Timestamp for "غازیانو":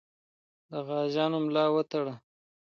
0.87-1.37